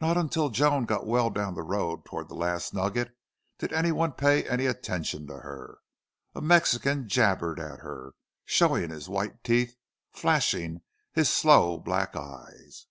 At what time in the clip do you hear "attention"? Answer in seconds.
4.66-5.26